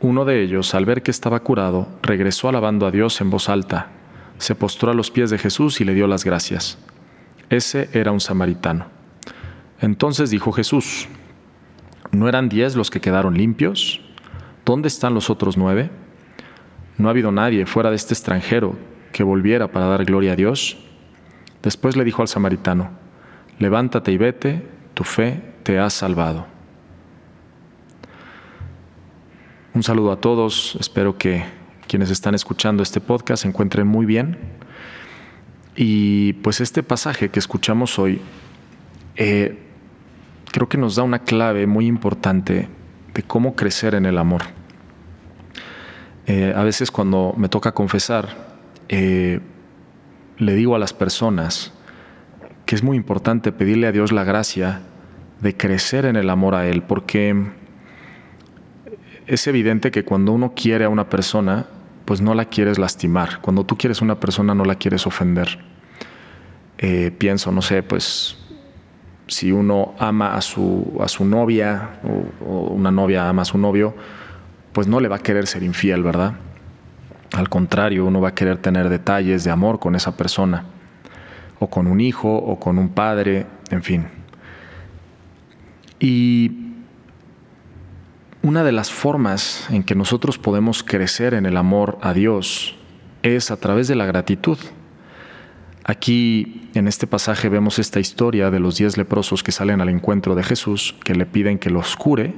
[0.00, 3.88] Uno de ellos, al ver que estaba curado, regresó alabando a Dios en voz alta,
[4.38, 6.78] se postró a los pies de Jesús y le dio las gracias.
[7.50, 8.86] Ese era un samaritano.
[9.80, 11.08] Entonces dijo Jesús,
[12.12, 14.00] ¿no eran diez los que quedaron limpios?
[14.64, 15.90] ¿Dónde están los otros nueve?
[16.96, 18.76] No ha habido nadie fuera de este extranjero
[19.12, 20.78] que volviera para dar gloria a Dios.
[21.62, 22.90] Después le dijo al samaritano,
[23.58, 26.57] levántate y vete, tu fe te ha salvado.
[29.78, 31.44] Un saludo a todos, espero que
[31.86, 34.36] quienes están escuchando este podcast se encuentren muy bien.
[35.76, 38.20] Y pues este pasaje que escuchamos hoy
[39.14, 39.56] eh,
[40.50, 42.68] creo que nos da una clave muy importante
[43.14, 44.42] de cómo crecer en el amor.
[46.26, 48.30] Eh, a veces cuando me toca confesar,
[48.88, 49.38] eh,
[50.38, 51.72] le digo a las personas
[52.66, 54.80] que es muy importante pedirle a Dios la gracia
[55.40, 57.52] de crecer en el amor a Él, porque
[59.28, 61.66] es evidente que cuando uno quiere a una persona,
[62.04, 63.40] pues no la quieres lastimar.
[63.42, 65.58] Cuando tú quieres a una persona, no la quieres ofender.
[66.78, 68.38] Eh, pienso, no sé, pues
[69.26, 72.00] si uno ama a su, a su novia
[72.46, 73.94] o una novia ama a su novio,
[74.72, 76.34] pues no le va a querer ser infiel, ¿verdad?
[77.32, 80.64] Al contrario, uno va a querer tener detalles de amor con esa persona,
[81.58, 84.06] o con un hijo, o con un padre, en fin.
[86.00, 86.67] Y
[88.42, 92.76] una de las formas en que nosotros podemos crecer en el amor a Dios
[93.22, 94.58] es a través de la gratitud.
[95.84, 100.34] Aquí en este pasaje vemos esta historia de los diez leprosos que salen al encuentro
[100.34, 102.34] de Jesús, que le piden que los cure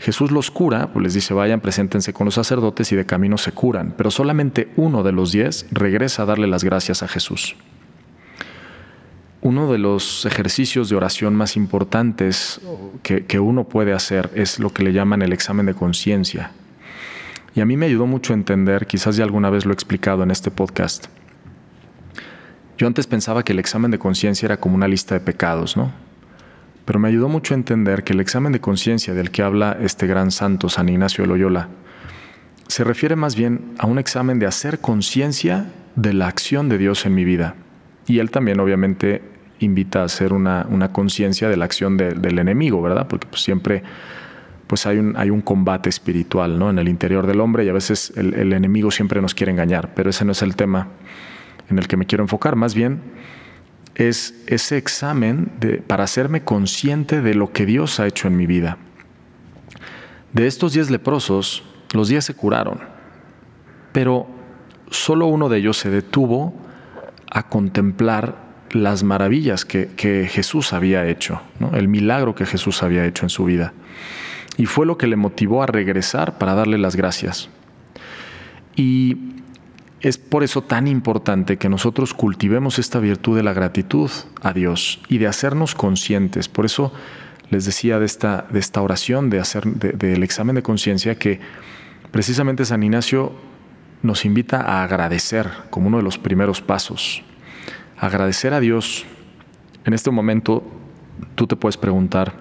[0.00, 3.52] Jesús los cura, pues les dice, vayan, preséntense con los sacerdotes y de camino se
[3.52, 7.54] curan, pero solamente uno de los diez regresa a darle las gracias a Jesús.
[9.42, 12.60] Uno de los ejercicios de oración más importantes
[13.02, 16.52] que, uno puede hacer es lo que le llaman el examen de conciencia.
[17.54, 20.22] Y a mí me ayudó mucho a entender, quizás ya alguna vez lo he explicado
[20.22, 21.06] en este podcast.
[22.76, 25.90] Yo antes pensaba que el examen de conciencia era como una lista de pecados, ¿no?
[26.90, 30.08] pero me ayudó mucho a entender que el examen de conciencia del que habla este
[30.08, 31.68] gran santo San Ignacio de Loyola
[32.66, 37.06] se refiere más bien a un examen de hacer conciencia de la acción de Dios
[37.06, 37.54] en mi vida.
[38.08, 39.22] Y él también obviamente
[39.60, 43.06] invita a hacer una, conciencia de la acción del enemigo, ¿verdad?
[43.08, 43.82] Porque pues, siempre
[44.66, 46.70] pues hay un, hay un combate espiritual ¿no?
[46.70, 49.94] en el interior del hombre y a veces el, el enemigo siempre nos quiere engañar,
[49.94, 50.88] pero ese no es el tema
[51.68, 52.56] en el que me quiero enfocar.
[52.56, 53.00] Más bien,
[53.94, 58.46] es ese examen de, para hacerme consciente de lo que Dios ha hecho en mi
[58.46, 58.78] vida.
[60.32, 62.80] De estos diez leprosos, los diez se curaron,
[63.92, 64.28] pero
[64.90, 66.54] solo uno de ellos se detuvo
[67.30, 71.40] a contemplar las maravillas que, Jesús había hecho,
[71.72, 73.72] el milagro que Jesús había hecho en su vida.
[74.56, 77.48] Y fue lo que le motivó a regresar para darle las gracias.
[78.76, 79.16] Y
[80.00, 84.10] es por eso tan importante que nosotros cultivemos esta virtud de la gratitud
[84.42, 86.48] a Dios y de hacernos conscientes.
[86.48, 86.92] Por eso
[87.50, 91.40] les decía de esta, de esta oración, de hacer del examen de conciencia, que
[92.12, 93.32] precisamente San Ignacio
[94.02, 97.22] nos invita a agradecer como uno de los primeros pasos.
[98.00, 99.04] Agradecer a Dios.
[99.84, 100.64] En este momento
[101.34, 102.32] tú te puedes preguntar,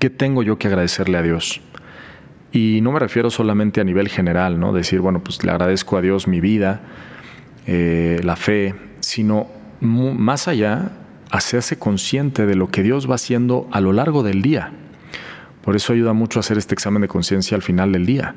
[0.00, 1.60] ¿qué tengo yo que agradecerle a Dios?
[2.50, 4.72] Y no me refiero solamente a nivel general, ¿no?
[4.72, 6.80] Decir, bueno, pues le agradezco a Dios mi vida,
[7.68, 9.46] eh, la fe, sino
[9.80, 10.90] más allá,
[11.30, 14.72] hacerse consciente de lo que Dios va haciendo a lo largo del día.
[15.62, 18.34] Por eso ayuda mucho hacer este examen de conciencia al final del día.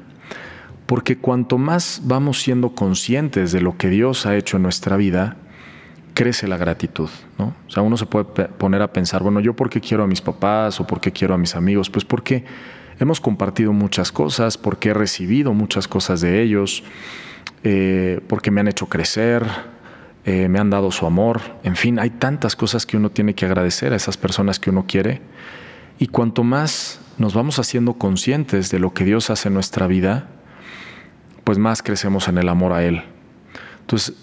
[0.86, 5.38] Porque cuanto más vamos siendo conscientes de lo que Dios ha hecho en nuestra vida,
[6.13, 7.56] crece la gratitud, ¿no?
[7.68, 10.21] O sea, uno se puede poner a pensar, bueno, ¿yo por qué quiero a mis
[10.21, 11.89] papás o por qué quiero a mis amigos?
[11.89, 12.45] Pues porque
[13.00, 16.83] hemos compartido muchas cosas, porque he recibido muchas cosas de ellos,
[17.63, 19.45] eh, porque me han hecho crecer,
[20.25, 23.45] eh, me han dado su amor, en fin, hay tantas cosas que uno tiene que
[23.45, 25.21] agradecer a esas personas que uno quiere.
[26.00, 30.27] Y cuanto más nos vamos haciendo conscientes de lo que Dios hace en nuestra vida,
[31.44, 33.04] pues más crecemos en el amor a Él.
[33.81, 34.15] Entonces,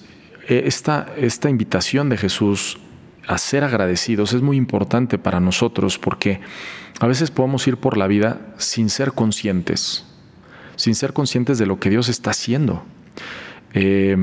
[0.50, 2.78] esta, esta invitación de Jesús
[3.26, 6.40] a ser agradecidos es muy importante para nosotros porque
[6.98, 10.04] a veces podemos ir por la vida sin ser conscientes,
[10.76, 12.82] sin ser conscientes de lo que Dios está haciendo.
[13.72, 14.16] Eh,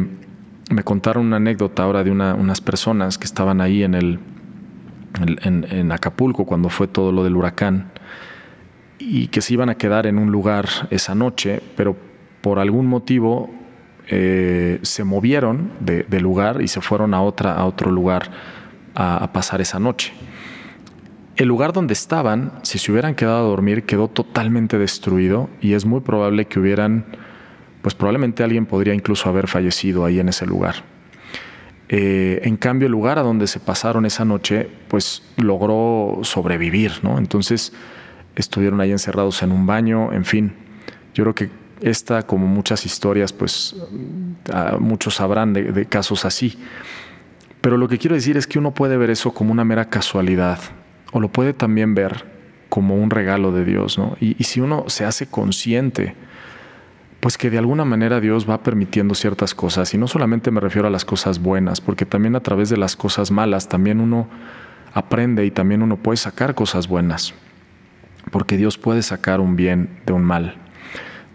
[0.69, 4.19] me contaron una anécdota ahora de unas personas que estaban ahí en, el,
[5.21, 7.91] en, Acapulco cuando fue todo lo del huracán
[8.99, 11.95] y que se iban a quedar en un lugar esa noche, pero
[12.41, 13.49] por algún motivo
[14.09, 18.31] eh, se movieron de, lugar y se fueron a, otra, a otro lugar
[18.95, 20.13] a, pasar esa noche.
[21.35, 25.85] El lugar donde estaban, si se hubieran quedado a dormir, quedó totalmente destruido y es
[25.85, 27.05] muy probable que hubieran,
[27.81, 30.75] pues probablemente alguien podría incluso haber fallecido ahí en ese lugar.
[31.89, 37.17] Eh, en cambio, el lugar a donde se pasaron esa noche, pues logró sobrevivir, ¿no?
[37.17, 37.71] Entonces
[38.35, 40.53] estuvieron ahí encerrados en un baño, en fin.
[41.13, 41.49] Yo creo que
[41.81, 43.75] esta, como muchas historias, pues
[44.79, 46.57] muchos sabrán de casos así.
[47.61, 50.59] Pero lo que quiero decir es que uno puede ver eso como una mera casualidad
[51.11, 52.25] o lo puede también ver
[52.69, 54.17] como un regalo de Dios, ¿no?
[54.19, 56.15] Y, si uno se hace consciente,
[57.19, 60.87] pues que de alguna manera Dios va permitiendo ciertas cosas, y no solamente me refiero
[60.87, 64.27] a las cosas buenas, porque también a través de las cosas malas también uno
[64.93, 67.33] aprende y también uno puede sacar cosas buenas,
[68.31, 70.55] porque Dios puede sacar un bien de un mal.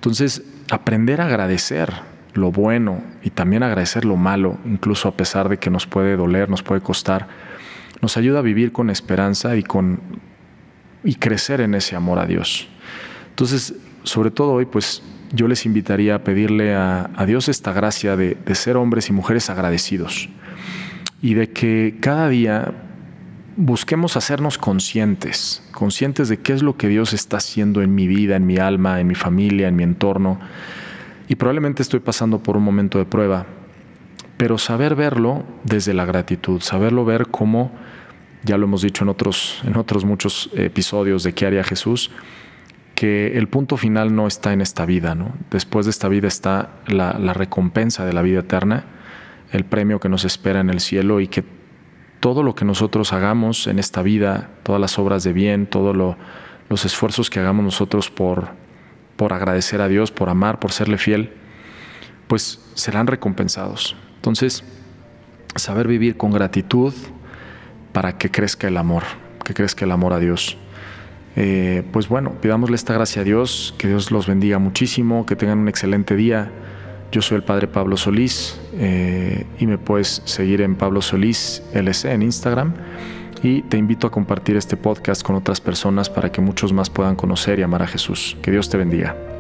[0.03, 1.93] Entonces, aprender a agradecer
[2.35, 6.51] lo bueno y también agradecer lo malo, incluso a pesar de que nos puede doler,
[6.51, 7.29] nos puede costar,
[8.01, 10.01] nos ayuda a vivir con esperanza y con
[11.05, 12.67] y crecer en ese amor a Dios.
[13.31, 18.55] Entonces, sobre todo hoy, pues yo les invitaría a pedirle a, Dios esta gracia de
[18.57, 20.29] ser hombres y mujeres agradecidos
[21.23, 22.73] y de que cada día
[23.57, 28.37] busquemos hacernos conscientes, conscientes de qué es lo que Dios está haciendo en mi vida,
[28.37, 30.39] en mi alma, en mi familia, en mi entorno
[31.33, 33.47] y probablemente estoy pasando por un momento de prueba,
[34.37, 37.73] pero saber verlo desde la gratitud, saberlo ver como,
[38.45, 42.11] ya lo hemos dicho en otros, en otros muchos episodios de qué haría Jesús,
[42.95, 45.33] que el punto final no está en esta vida, ¿no?
[45.51, 48.85] Después de esta vida está la, recompensa de la vida eterna,
[49.53, 51.45] el premio que nos espera en el cielo y que
[52.23, 55.97] todo lo que nosotros hagamos en esta vida, todas las obras de bien, todos
[56.69, 58.51] los esfuerzos que hagamos nosotros por,
[59.17, 61.33] por agradecer a Dios, por amar, por serle fiel,
[62.29, 63.97] pues serán recompensados.
[64.15, 64.63] Entonces,
[65.57, 66.95] saber vivir con gratitud
[67.91, 69.03] para que crezca el amor,
[69.45, 70.57] que crezca el amor a Dios.
[71.35, 75.59] Eh, pues bueno, pidámosle esta gracia a Dios, que Dios los bendiga muchísimo, que tengan
[75.59, 76.53] un excelente día.
[77.13, 82.07] Yo soy el Padre Pablo Solís eh, y me puedes seguir en Pablo Solís LC
[82.07, 82.73] en Instagram
[83.43, 87.15] y te invito a compartir este podcast con otras personas para que muchos más puedan
[87.15, 88.39] conocer y amar a Jesús.
[88.41, 89.32] Que Dios te bendiga.